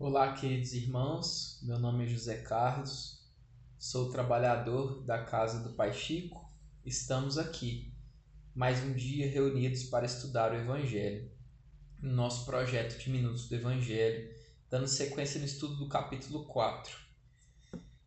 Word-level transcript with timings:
Olá, 0.00 0.32
queridos 0.32 0.74
irmãos. 0.74 1.58
Meu 1.60 1.76
nome 1.76 2.04
é 2.04 2.06
José 2.06 2.36
Carlos, 2.36 3.20
sou 3.76 4.12
trabalhador 4.12 5.02
da 5.02 5.24
Casa 5.24 5.58
do 5.58 5.74
Pai 5.74 5.92
Chico. 5.92 6.48
Estamos 6.86 7.36
aqui, 7.36 7.92
mais 8.54 8.78
um 8.84 8.94
dia 8.94 9.28
reunidos 9.28 9.82
para 9.82 10.06
estudar 10.06 10.52
o 10.52 10.54
Evangelho, 10.54 11.28
no 12.00 12.12
nosso 12.12 12.46
projeto 12.46 12.96
de 12.96 13.10
Minutos 13.10 13.48
do 13.48 13.56
Evangelho, 13.56 14.32
dando 14.70 14.86
sequência 14.86 15.40
no 15.40 15.46
estudo 15.46 15.74
do 15.74 15.88
capítulo 15.88 16.44
4. 16.44 16.96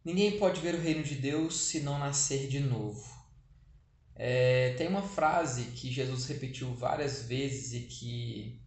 Ninguém 0.05 0.39
pode 0.39 0.61
ver 0.61 0.75
o 0.75 0.81
reino 0.81 1.03
de 1.03 1.15
Deus 1.15 1.59
se 1.59 1.81
não 1.81 1.99
nascer 1.99 2.47
de 2.47 2.61
novo. 2.61 3.05
É, 4.15 4.75
tem 4.75 4.87
uma 4.87 5.03
frase 5.03 5.71
que 5.71 5.91
Jesus 5.91 6.25
repetiu 6.27 6.73
várias 6.73 7.23
vezes 7.23 7.73
e 7.73 7.81
que 7.81 8.61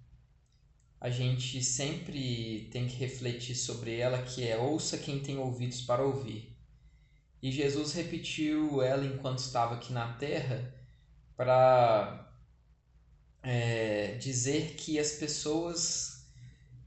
a 1.04 1.10
gente 1.10 1.62
sempre 1.62 2.66
tem 2.72 2.88
que 2.88 2.96
refletir 2.96 3.54
sobre 3.54 3.98
ela, 3.98 4.22
que 4.22 4.48
é 4.48 4.56
ouça 4.56 4.96
quem 4.96 5.20
tem 5.20 5.36
ouvidos 5.36 5.82
para 5.82 6.02
ouvir. 6.02 6.56
E 7.42 7.52
Jesus 7.52 7.92
repetiu 7.92 8.80
ela 8.80 9.04
enquanto 9.04 9.40
estava 9.40 9.74
aqui 9.74 9.92
na 9.92 10.14
terra 10.14 10.74
para 11.36 12.26
é, 13.42 14.16
dizer 14.18 14.76
que 14.76 14.98
as 14.98 15.12
pessoas 15.12 16.26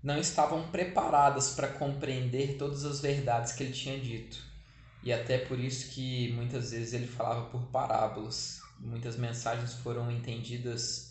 não 0.02 0.18
estavam 0.18 0.68
preparadas 0.72 1.52
para 1.52 1.68
compreender 1.68 2.58
todas 2.58 2.86
as 2.86 3.00
verdades 3.00 3.52
que 3.52 3.62
ele 3.62 3.74
tinha 3.74 4.00
dito. 4.00 4.44
E 5.04 5.14
até 5.14 5.38
por 5.38 5.60
isso 5.60 5.92
que 5.92 6.34
muitas 6.34 6.72
vezes 6.72 6.94
ele 6.94 7.06
falava 7.06 7.52
por 7.52 7.68
parábolas. 7.68 8.62
Muitas 8.80 9.16
mensagens 9.16 9.76
foram 9.76 10.12
entendidas 10.12 11.08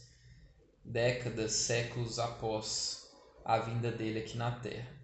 décadas, 0.87 1.53
séculos 1.53 2.19
após 2.19 3.11
a 3.45 3.59
vinda 3.59 3.91
dele 3.91 4.21
aqui 4.21 4.37
na 4.37 4.51
Terra. 4.51 4.95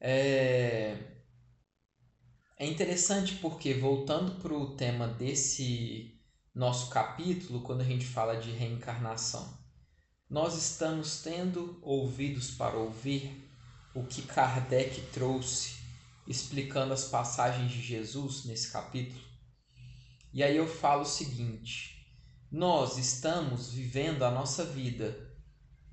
É, 0.00 0.96
é 2.56 2.66
interessante 2.66 3.36
porque, 3.36 3.74
voltando 3.74 4.40
para 4.40 4.52
o 4.52 4.76
tema 4.76 5.08
desse 5.08 6.18
nosso 6.54 6.90
capítulo, 6.90 7.62
quando 7.62 7.80
a 7.80 7.84
gente 7.84 8.06
fala 8.06 8.36
de 8.36 8.50
reencarnação, 8.50 9.58
nós 10.28 10.56
estamos 10.56 11.22
tendo 11.22 11.78
ouvidos 11.82 12.50
para 12.50 12.76
ouvir 12.76 13.48
o 13.94 14.04
que 14.04 14.22
Kardec 14.22 15.00
trouxe 15.12 15.78
explicando 16.26 16.92
as 16.92 17.04
passagens 17.04 17.72
de 17.72 17.80
Jesus 17.80 18.44
nesse 18.44 18.70
capítulo. 18.70 19.20
E 20.32 20.42
aí 20.42 20.56
eu 20.56 20.68
falo 20.68 21.02
o 21.02 21.06
seguinte: 21.06 21.97
nós 22.50 22.96
estamos 22.96 23.70
vivendo 23.72 24.24
a 24.24 24.30
nossa 24.30 24.64
vida, 24.64 25.16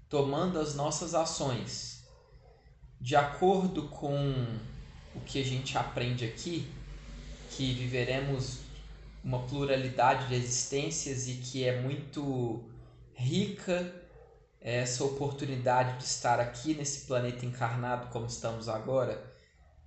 tomando 0.09 0.59
as 0.59 0.73
nossas 0.75 1.13
ações 1.13 1.95
de 2.99 3.15
acordo 3.15 3.89
com 3.89 4.17
o 5.13 5.19
que 5.21 5.39
a 5.39 5.43
gente 5.43 5.77
aprende 5.77 6.25
aqui, 6.25 6.67
que 7.51 7.73
viveremos 7.73 8.59
uma 9.23 9.43
pluralidade 9.43 10.27
de 10.27 10.35
existências 10.35 11.27
e 11.27 11.35
que 11.35 11.63
é 11.63 11.81
muito 11.81 12.63
rica 13.13 13.93
essa 14.61 15.03
oportunidade 15.03 15.99
de 15.99 16.05
estar 16.05 16.39
aqui 16.39 16.73
nesse 16.73 17.05
planeta 17.05 17.45
encarnado 17.45 18.07
como 18.07 18.25
estamos 18.25 18.67
agora 18.67 19.23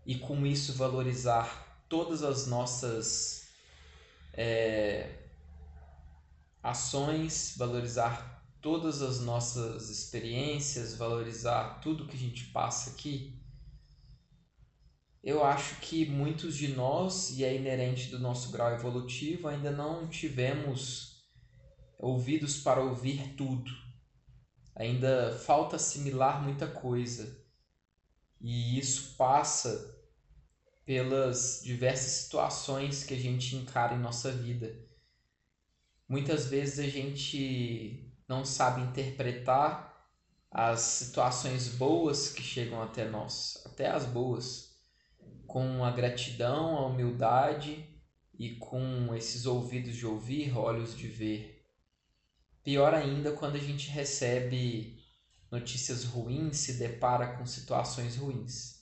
e 0.07 0.17
com 0.17 0.47
isso 0.47 0.75
valorizar 0.75 1.83
todas 1.89 2.23
as 2.23 2.47
nossas 2.47 3.49
é, 4.33 5.28
ações, 6.71 7.55
valorizar 7.57 8.45
todas 8.61 9.03
as 9.03 9.21
nossas 9.21 9.89
experiências, 9.89 10.95
valorizar 10.95 11.81
tudo 11.81 12.07
que 12.07 12.17
a 12.17 12.21
gente 12.21 12.47
passa 12.47 12.91
aqui, 12.91 13.39
eu 15.23 15.45
acho 15.45 15.77
que 15.81 16.07
muitos 16.07 16.57
de 16.57 16.69
nós, 16.69 17.31
e 17.31 17.45
é 17.45 17.55
inerente 17.55 18.09
do 18.09 18.19
nosso 18.19 18.51
grau 18.51 18.73
evolutivo, 18.73 19.49
ainda 19.49 19.71
não 19.71 20.09
tivemos 20.09 21.29
ouvidos 21.99 22.59
para 22.59 22.81
ouvir 22.81 23.35
tudo. 23.37 23.71
Ainda 24.75 25.37
falta 25.45 25.77
assimilar 25.77 26.43
muita 26.43 26.67
coisa. 26.69 27.45
E 28.41 28.79
isso 28.79 29.17
passa 29.17 29.97
pelas 30.87 31.61
diversas 31.65 32.13
situações 32.13 33.03
que 33.03 33.13
a 33.13 33.19
gente 33.19 33.57
encara 33.57 33.97
em 33.97 34.01
nossa 34.01 34.31
vida 34.31 34.88
muitas 36.09 36.47
vezes 36.47 36.79
a 36.79 36.89
gente 36.89 38.13
não 38.29 38.45
sabe 38.45 38.83
interpretar 38.83 39.89
as 40.51 40.81
situações 40.81 41.69
boas 41.69 42.31
que 42.33 42.43
chegam 42.43 42.83
até 42.83 43.09
nós, 43.09 43.63
até 43.67 43.89
as 43.89 44.07
boas, 44.07 44.77
com 45.47 45.85
a 45.85 45.91
gratidão, 45.91 46.77
a 46.77 46.87
humildade 46.87 47.87
e 48.39 48.57
com 48.57 49.15
esses 49.15 49.47
ouvidos 49.47 49.97
de 49.97 50.07
ouvir, 50.07 50.57
olhos 50.57 50.97
de 50.97 51.09
ver. 51.09 51.67
Pior 52.63 52.95
ainda 52.95 53.33
quando 53.33 53.57
a 53.57 53.61
gente 53.61 53.89
recebe 53.91 54.99
notícias 55.51 56.05
ruins, 56.05 56.59
se 56.59 56.75
depara 56.75 57.37
com 57.37 57.47
situações 57.47 58.17
ruins. 58.17 58.79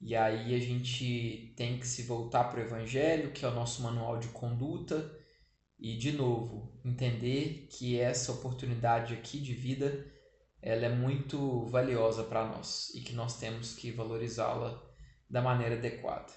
E 0.00 0.14
aí 0.14 0.54
a 0.54 0.60
gente 0.60 1.52
tem 1.56 1.78
que 1.78 1.86
se 1.86 2.02
voltar 2.02 2.44
para 2.44 2.60
o 2.60 2.62
Evangelho, 2.62 3.32
que 3.32 3.44
é 3.44 3.48
o 3.48 3.54
nosso 3.54 3.82
manual 3.82 4.18
de 4.18 4.28
conduta, 4.28 5.17
e 5.78 5.96
de 5.96 6.12
novo, 6.12 6.72
entender 6.84 7.68
que 7.70 7.98
essa 7.98 8.32
oportunidade 8.32 9.14
aqui 9.14 9.38
de 9.38 9.54
vida, 9.54 10.06
ela 10.60 10.86
é 10.86 10.88
muito 10.88 11.66
valiosa 11.66 12.24
para 12.24 12.46
nós 12.46 12.92
e 12.94 13.00
que 13.00 13.12
nós 13.12 13.38
temos 13.38 13.74
que 13.74 13.92
valorizá-la 13.92 14.82
da 15.30 15.40
maneira 15.40 15.76
adequada. 15.76 16.32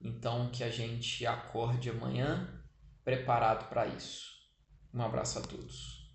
Então 0.00 0.50
que 0.50 0.62
a 0.62 0.70
gente 0.70 1.26
acorde 1.26 1.90
amanhã 1.90 2.62
preparado 3.04 3.68
para 3.68 3.86
isso. 3.86 4.28
Um 4.94 5.02
abraço 5.02 5.40
a 5.40 5.42
todos. 5.42 6.07